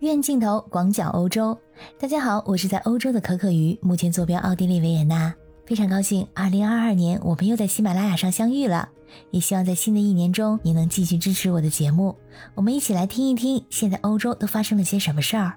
[0.00, 1.58] 远镜头广角欧洲，
[1.98, 5.34] 大家好，我是在欧洲的可可鱼，目前坐标奥地利维也纳，
[5.66, 8.88] 非常高兴，二零二二年我们又在喜马拉雅上相遇了，
[9.30, 12.16] 也希望在新的一年中你能继续支持我的节目，
[12.54, 15.52] 我们一起来听一听现在欧洲都发生了些什么事儿。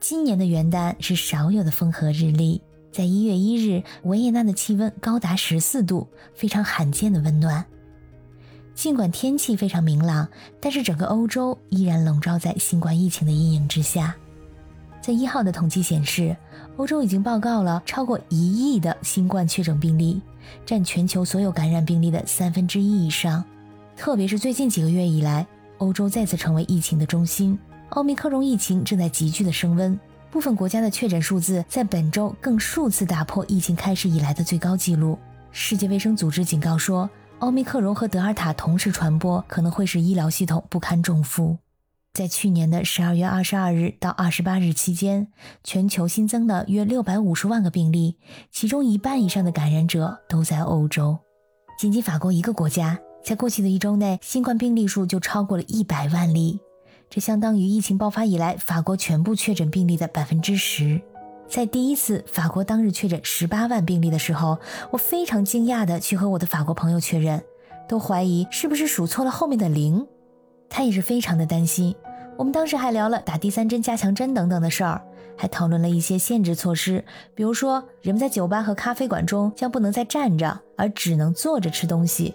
[0.00, 2.60] 今年的元旦是少有的风和日丽，
[2.92, 7.64] 在一月一日，维也纳的气温高达十四度，非常罕见的温暖。
[8.76, 10.28] 尽管天气非常明朗，
[10.60, 14.14] 但是整个欧洲依然笼罩在新冠疫情的阴影之下。
[15.00, 16.36] 在一号的统计显示，
[16.76, 18.36] 欧洲已经报告了超过一
[18.74, 20.20] 亿的新冠确诊病例，
[20.66, 23.42] 占全球所有感染病例的三分之一以上。
[23.96, 25.46] 特别是最近几个月以来，
[25.78, 27.58] 欧洲再次成为疫情的中心，
[27.88, 29.98] 奥密克戎疫情正在急剧的升温。
[30.30, 35.18] 部分国家的确诊数字在本周更数次打破疫情开始以来的最高纪录。
[35.50, 37.08] 世界卫生组织警告说。
[37.40, 41.58] 奥密克戎和德尔塔同时传播，可能会使医疗系统不堪重负。
[42.14, 45.28] 在去年的十二月二十二日到二十八日期间，
[45.62, 48.16] 全球新增的约六百五十万个病例，
[48.50, 51.18] 其中一半以上的感染者都在欧洲。
[51.78, 56.58] 仅仅法国一个国家，在过去的一周内，新冠病例数就超过了一百万例，
[57.10, 61.02] 这相当于疫情爆发以来法国全部确诊病例的百分之十。
[61.48, 64.58] 在第一次法国当日确诊十八万病例的时候，
[64.90, 67.42] 我非常惊讶的去和我的法国朋友确认，
[67.88, 70.06] 都怀疑是不是数错了后面的零。
[70.68, 71.94] 他也是非常的担心。
[72.36, 75.00] 我们当时还聊了打第三针加强针等等的事儿，
[75.36, 77.02] 还讨论了一些限制措施，
[77.34, 82.34] 比如说人们在酒吧和咖啡馆中将不能再站着，而只能坐着吃东西。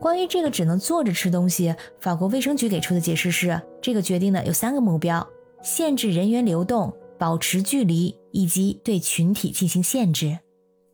[0.00, 5.24] 关于这个只能坐着吃东西，法国卫生局给出的解释是，这个决定呢有三个目标：
[5.62, 6.92] 限制人员流动。
[7.18, 10.38] 保持距离以及对群体进行限制。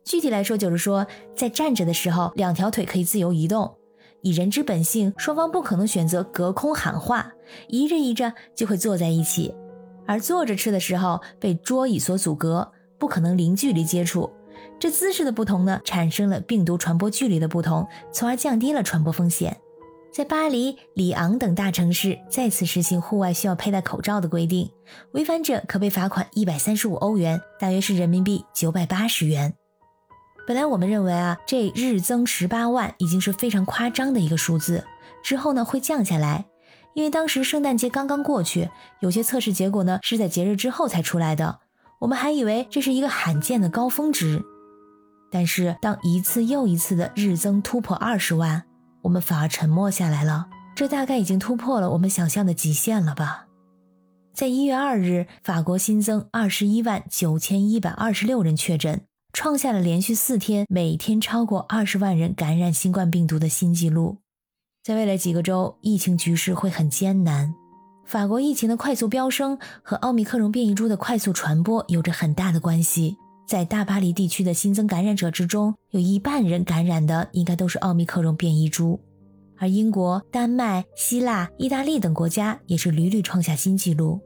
[0.03, 3.75] 具体来说，就是说，在站着的时候，两条腿可以自由移动。
[4.21, 7.33] 以人之本性，双方不可能选择隔空喊话，
[7.67, 9.53] 移着移着就会坐在一起。
[10.05, 14.31] 而坐着吃的时候，被桌椅所阻隔，不可能零距离接触。
[14.79, 19.57] 这姿势的不同呢，产生了病毒传播距离的不同，从而降低了传播风险。
[20.13, 24.69] 在巴黎、里昂等大城市再次实行户外需要佩戴口罩的规定，
[25.13, 29.55] 违反者可被罚款一百三十五欧元，大约是人民币九百八十元。
[30.45, 34.83] 本来我们认为啊，这日增十八万已经是非常夸张的一个数字，
[35.23, 36.45] 之后呢会降下来，
[36.93, 38.69] 因为当时圣诞节刚刚过去，
[38.99, 41.61] 有些测试结果呢是在节日之后才出来的，
[42.01, 44.43] 我们还以为这是一个罕见的高峰值。
[45.31, 48.63] 但是当一次又一次的日增突破二十万。
[49.03, 53.45] 我们反而沉默下来了，这大概已经突破了我们想象的极限了吧？
[54.33, 64.17] 在一月二日，法国新增二十一万九千一百二十六人确诊，创下了连续四天每天超过二十万人感染新冠病毒的新纪录。
[64.81, 67.53] 在未来几个周，疫情局势会很艰难。
[68.05, 73.17] 法国疫情的快速飙升和奥密克戎变异株的快速传播有着很大的关系。
[73.53, 78.99] 在大巴黎地区的新增感染者之中，有一半人感染的应该都是奥密克戎变异株，
[79.59, 84.19] 而英国、丹麦、希腊、意大利等国家也是屡屡创下新纪录。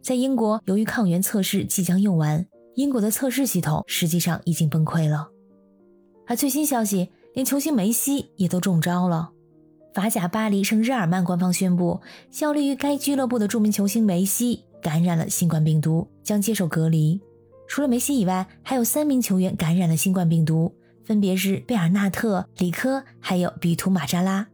[0.00, 5.28] 在英国，由于抗原测试即将用完，英国的测试系统实际上已经崩溃了。
[6.26, 9.32] 而最新消息，连球星梅西也都中招了。
[9.92, 12.00] 法甲巴黎圣日耳曼官方宣布，
[12.30, 17.20] 效力于该俱乐部的著名球星梅西感染了新冠病毒，将接受隔离。
[17.68, 20.74] 除了梅西以外，还有三名球员感染了新冠病毒，
[21.04, 24.46] 分别是贝尔纳特、里科还有比图马扎拉。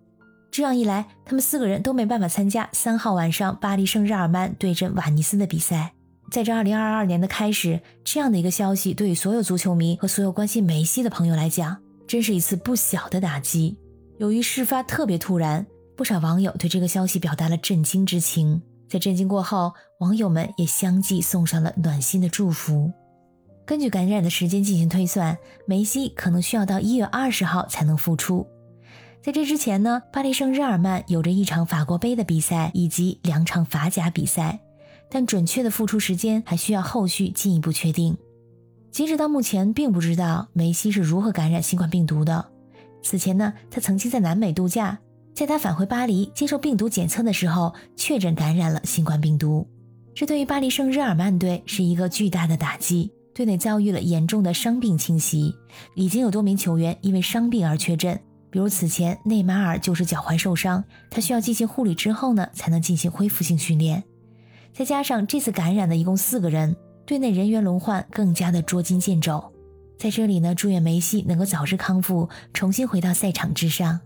[0.50, 5.92] 这样一来，他们四个人都没办法参加三号晚上巴黎圣日耳曼对阵瓦尼斯的比赛。
[6.30, 11.76] 在这2022年的开始，这样的一个消息对于所有足球迷和所有关心梅西的朋友来讲，
[12.06, 13.76] 真是一次不小的打击。
[14.18, 15.66] 由于事发特别突然，
[15.96, 18.60] 不少网友对这个消息表达了震惊之情。
[18.88, 22.90] 在震惊过后，网友们也相继送上了暖心的祝福。
[23.66, 28.46] 根据感染的时间进行推算，梅西可能需要到一月二十号才能复出。
[29.20, 34.58] 在这之前呢，巴黎圣日耳曼有着一场法国杯的比赛以及两场法甲比赛，
[35.10, 38.16] 但准确的复出时间还需要后续进一步确定。
[38.90, 42.46] 截止到目前，并不知道梅西是如何感染新冠病毒的。
[43.02, 44.98] 此前呢，他曾经在南美度假。
[45.38, 49.64] 在他返回巴黎接受病毒检测的时候，确诊感染了新冠病毒。
[50.12, 55.54] 这对于巴黎圣日耳曼队是一个巨大的打击，队内遭遇了严重的伤病侵袭，
[55.94, 58.18] 已经有多名球员因为伤病而缺阵。
[58.50, 64.02] 比如此前内马尔就是脚踝受伤，他需要进行护理之后呢，才能进行恢复性训练。
[64.72, 66.74] 再加上这次感染的一共四个人，
[67.06, 69.52] 队内人员轮换更加的捉襟见肘。
[69.96, 74.00] 在这里呢，祝愿梅西能够早日康复，重新回到赛场之上。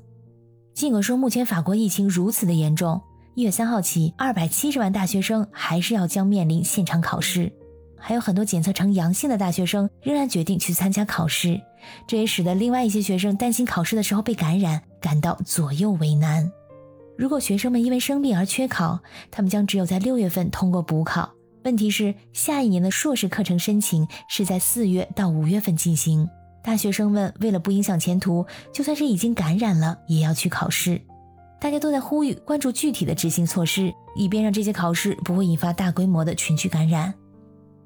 [0.74, 3.00] 尽管说目前法国疫情如此的严重，
[3.34, 7.52] 一月三号起，二百七十万大学生还是要将面临现场考试。
[7.96, 11.60] 还有很多检测呈阳性的大学生仍然决定去参加考试，
[12.06, 16.50] 这也使得另外一些学生担心考试的时候被感染，感到左右为难。
[17.16, 18.98] 如果学生们因为生病而缺考，
[19.30, 21.30] 他们将只有在六月份通过补考。
[21.64, 26.28] 问题是，下一年的硕士课程申请是在四月到五月份进行。
[26.62, 31.00] 大学生们为了不影响前途，就算是已经感染了，也要去考试。
[31.60, 37.12] 大家都在呼吁关注具体的执行措施，以便让这些考试不会引发大规模的群聚感染。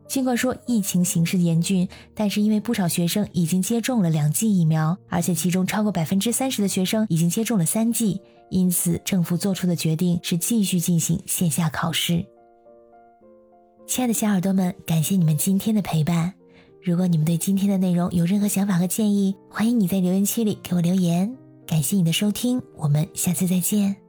[0.09, 8.21] 尽管说疫情形势严峻，但是因为不少学生已经接种了两剂疫苗，而且其中超过百分之三十的学生已经接种了三剂，
[8.51, 12.25] 因此政府做出的决定是继续进行线下考试。
[13.87, 16.36] 亲爱的小耳朵们，感谢你们今天的陪伴。
[16.87, 21.37] 如果你们对今天的内容有任何想法和建议，欢迎你在留言区里给我留言。
[21.67, 24.06] 感谢你的收听，我们下次再见。